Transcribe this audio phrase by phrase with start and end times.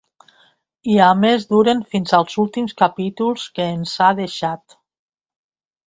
[0.93, 4.81] I a més duren fins als últims capítols que ens ha deixat.